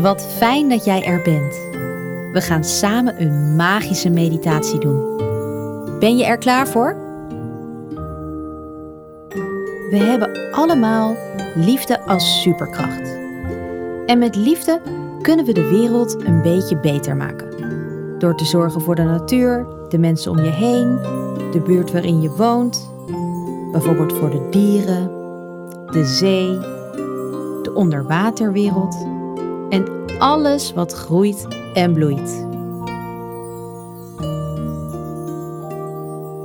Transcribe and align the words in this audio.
Wat 0.00 0.26
fijn 0.36 0.68
dat 0.68 0.84
jij 0.84 1.04
er 1.04 1.22
bent. 1.22 1.54
We 2.32 2.40
gaan 2.40 2.64
samen 2.64 3.22
een 3.22 3.56
magische 3.56 4.10
meditatie 4.10 4.78
doen. 4.78 5.16
Ben 5.98 6.16
je 6.16 6.24
er 6.24 6.38
klaar 6.38 6.68
voor? 6.68 6.96
We 9.90 9.96
hebben 9.96 10.52
allemaal 10.52 11.16
liefde 11.54 12.00
als 12.00 12.42
superkracht. 12.42 13.18
En 14.06 14.18
met 14.18 14.36
liefde 14.36 14.80
kunnen 15.22 15.44
we 15.44 15.52
de 15.52 15.68
wereld 15.68 16.24
een 16.24 16.42
beetje 16.42 16.76
beter 16.76 17.16
maken. 17.16 17.48
Door 18.18 18.36
te 18.36 18.44
zorgen 18.44 18.80
voor 18.80 18.94
de 18.94 19.02
natuur, 19.02 19.66
de 19.88 19.98
mensen 19.98 20.30
om 20.30 20.38
je 20.38 20.50
heen, 20.50 20.98
de 21.52 21.60
buurt 21.64 21.92
waarin 21.92 22.20
je 22.20 22.30
woont, 22.30 22.90
bijvoorbeeld 23.72 24.12
voor 24.12 24.30
de 24.30 24.46
dieren, 24.50 25.10
de 25.86 26.04
zee, 26.04 26.58
de 27.70 27.78
onderwaterwereld 27.78 29.06
en 29.68 29.84
alles 30.18 30.72
wat 30.72 30.92
groeit 30.92 31.46
en 31.74 31.92
bloeit. 31.92 32.46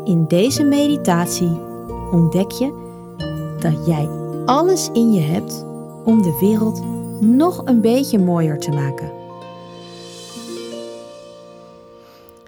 In 0.03 0.25
deze 0.27 0.63
meditatie 0.63 1.59
ontdek 2.11 2.51
je 2.51 2.83
dat 3.59 3.85
jij 3.85 4.09
alles 4.45 4.89
in 4.93 5.13
je 5.13 5.21
hebt 5.21 5.65
om 6.05 6.21
de 6.21 6.37
wereld 6.39 6.83
nog 7.21 7.61
een 7.65 7.81
beetje 7.81 8.19
mooier 8.19 8.59
te 8.59 8.71
maken. 8.71 9.11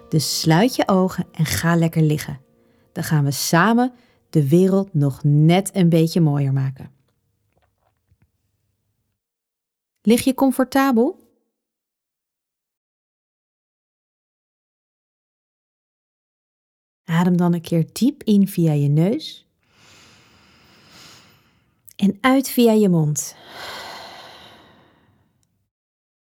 Dus 0.08 0.40
sluit 0.40 0.76
je 0.76 0.88
ogen 0.88 1.26
en 1.32 1.44
ga 1.44 1.76
lekker 1.76 2.02
liggen. 2.02 2.38
Dan 2.92 3.04
gaan 3.04 3.24
we 3.24 3.30
samen 3.30 3.92
de 4.30 4.48
wereld 4.48 4.94
nog 4.94 5.20
net 5.24 5.70
een 5.72 5.88
beetje 5.88 6.20
mooier 6.20 6.52
maken. 6.52 6.97
Lig 10.02 10.24
je 10.24 10.34
comfortabel? 10.34 11.26
Adem 17.04 17.36
dan 17.36 17.54
een 17.54 17.60
keer 17.60 17.92
diep 17.92 18.22
in 18.22 18.48
via 18.48 18.72
je 18.72 18.88
neus 18.88 19.46
en 21.96 22.18
uit 22.20 22.48
via 22.48 22.72
je 22.72 22.88
mond. 22.88 23.36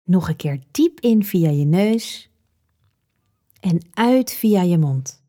Nog 0.04 0.30
een 0.30 0.36
keer 0.36 0.64
diep 0.72 1.00
in 1.00 1.24
via 1.24 1.50
je 1.50 1.66
neus 1.66 2.30
en 3.60 3.80
uit 3.94 4.34
via 4.34 4.62
je 4.62 4.78
mond. 4.78 5.24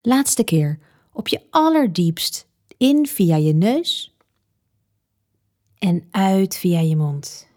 Laatste 0.00 0.44
keer 0.44 0.78
op 1.12 1.28
je 1.28 1.46
allerdiepst 1.50 2.48
in 2.76 3.06
via 3.06 3.36
je 3.36 3.52
neus 3.52 4.16
en 5.78 6.08
uit 6.10 6.56
via 6.56 6.80
je 6.80 6.96
mond. 6.96 7.48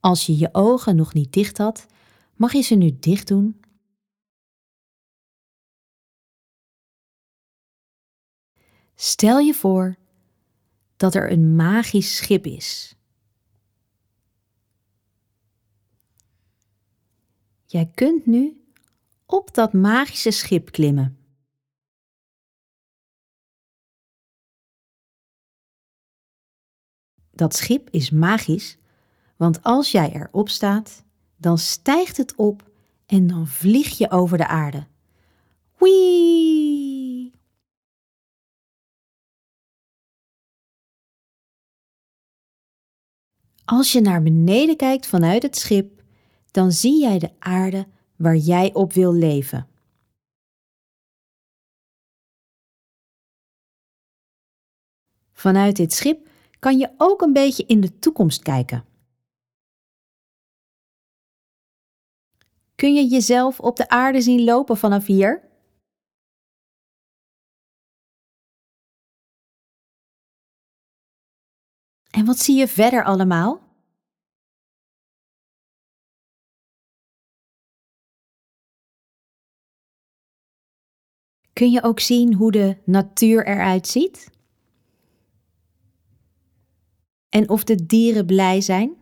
Als 0.00 0.26
je 0.26 0.38
je 0.38 0.48
ogen 0.52 0.96
nog 0.96 1.14
niet 1.14 1.32
dicht 1.32 1.58
had, 1.58 1.86
mag 2.34 2.52
je 2.52 2.60
ze 2.60 2.74
nu 2.74 2.98
dicht 2.98 3.28
doen. 3.28 3.60
Stel 8.94 9.38
je 9.38 9.54
voor 9.54 9.96
dat 10.96 11.14
er 11.14 11.32
een 11.32 11.56
magisch 11.56 12.16
schip 12.16 12.46
is. 12.46 12.96
Jij 17.66 17.90
kunt 17.94 18.26
nu 18.26 18.64
op 19.26 19.54
dat 19.54 19.72
magische 19.72 20.30
schip 20.30 20.70
klimmen. 20.70 21.23
Dat 27.34 27.54
schip 27.54 27.90
is 27.90 28.10
magisch, 28.10 28.78
want 29.36 29.62
als 29.62 29.90
jij 29.90 30.12
erop 30.12 30.48
staat, 30.48 31.04
dan 31.36 31.58
stijgt 31.58 32.16
het 32.16 32.34
op 32.34 32.70
en 33.06 33.26
dan 33.26 33.46
vlieg 33.46 33.98
je 33.98 34.10
over 34.10 34.38
de 34.38 34.46
aarde. 34.46 34.86
Wee! 35.78 37.32
Als 43.64 43.92
je 43.92 44.00
naar 44.00 44.22
beneden 44.22 44.76
kijkt 44.76 45.06
vanuit 45.06 45.42
het 45.42 45.56
schip, 45.56 46.02
dan 46.50 46.72
zie 46.72 47.00
jij 47.00 47.18
de 47.18 47.30
aarde 47.38 47.86
waar 48.16 48.36
jij 48.36 48.74
op 48.74 48.92
wil 48.92 49.12
leven. 49.12 49.68
Vanuit 55.32 55.76
dit 55.76 55.92
schip 55.92 56.28
kan 56.64 56.78
je 56.78 56.94
ook 56.96 57.20
een 57.20 57.32
beetje 57.32 57.66
in 57.66 57.80
de 57.80 57.98
toekomst 57.98 58.42
kijken. 58.42 58.84
Kun 62.74 62.94
je 62.94 63.06
jezelf 63.06 63.60
op 63.60 63.76
de 63.76 63.88
aarde 63.88 64.20
zien 64.20 64.44
lopen 64.44 64.76
vanaf 64.76 65.06
hier? 65.06 65.48
En 72.10 72.24
wat 72.24 72.38
zie 72.38 72.56
je 72.56 72.68
verder 72.68 73.04
allemaal? 73.04 73.62
Kun 81.52 81.70
je 81.70 81.82
ook 81.82 82.00
zien 82.00 82.34
hoe 82.34 82.52
de 82.52 82.82
natuur 82.84 83.46
eruit 83.46 83.86
ziet? 83.86 84.33
En 87.34 87.48
of 87.48 87.64
de 87.64 87.86
dieren 87.86 88.26
blij 88.26 88.60
zijn? 88.60 88.96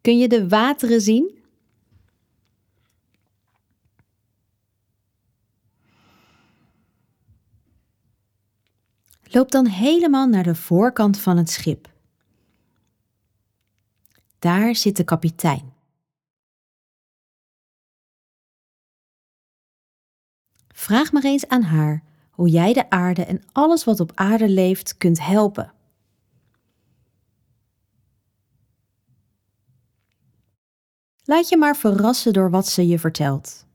Kun 0.00 0.18
je 0.18 0.28
de 0.28 0.48
wateren 0.48 1.00
zien? 1.00 1.38
Loop 9.22 9.50
dan 9.50 9.66
helemaal 9.66 10.26
naar 10.26 10.42
de 10.42 10.54
voorkant 10.54 11.18
van 11.18 11.36
het 11.36 11.50
schip. 11.50 11.92
Daar 14.38 14.76
zit 14.76 14.96
de 14.96 15.04
kapitein. 15.04 15.72
Vraag 20.68 21.12
maar 21.12 21.24
eens 21.24 21.48
aan 21.48 21.62
haar 21.62 22.09
hoe 22.40 22.48
jij 22.48 22.72
de 22.72 22.90
aarde 22.90 23.24
en 23.24 23.42
alles 23.52 23.84
wat 23.84 24.00
op 24.00 24.12
aarde 24.14 24.48
leeft 24.48 24.96
kunt 24.98 25.24
helpen. 25.24 25.72
Laat 31.24 31.48
je 31.48 31.56
maar 31.56 31.76
verrassen 31.76 32.32
door 32.32 32.50
wat 32.50 32.68
ze 32.68 32.86
je 32.86 32.98
vertelt. 32.98 33.66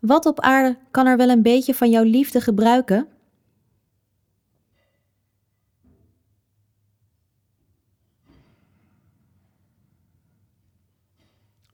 Wat 0.00 0.26
op 0.26 0.40
aarde 0.40 0.78
kan 0.90 1.06
er 1.06 1.16
wel 1.16 1.28
een 1.28 1.42
beetje 1.42 1.74
van 1.74 1.90
jouw 1.90 2.04
liefde 2.04 2.40
gebruiken? 2.40 3.08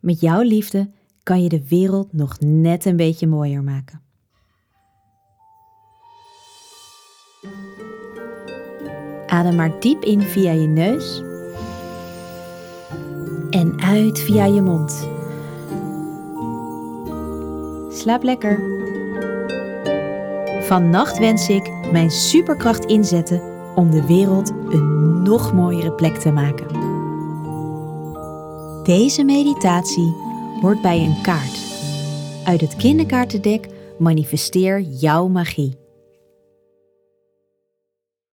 Met 0.00 0.20
jouw 0.20 0.40
liefde 0.40 0.90
kan 1.22 1.42
je 1.42 1.48
de 1.48 1.68
wereld 1.68 2.12
nog 2.12 2.40
net 2.40 2.84
een 2.84 2.96
beetje 2.96 3.26
mooier 3.26 3.62
maken. 3.62 4.00
Adem 9.26 9.54
maar 9.54 9.80
diep 9.80 10.02
in 10.02 10.20
via 10.20 10.52
je 10.52 10.66
neus 10.66 11.22
en 13.50 13.80
uit 13.80 14.18
via 14.18 14.44
je 14.44 14.62
mond. 14.62 15.08
Slaap 17.88 18.22
lekker. 18.22 18.62
Vannacht 20.62 21.18
wens 21.18 21.48
ik 21.48 21.70
mijn 21.92 22.10
superkracht 22.10 22.84
inzetten 22.84 23.42
om 23.74 23.90
de 23.90 24.06
wereld 24.06 24.50
een 24.50 25.22
nog 25.22 25.52
mooiere 25.52 25.92
plek 25.92 26.16
te 26.16 26.30
maken. 26.30 26.66
Deze 28.82 29.24
meditatie 29.24 30.14
hoort 30.62 30.82
bij 30.82 30.98
een 30.98 31.20
kaart. 31.22 31.60
Uit 32.44 32.60
het 32.60 32.76
kinderkaartendek 32.76 33.66
manifesteer 33.98 34.80
jouw 34.80 35.28
magie. 35.28 35.81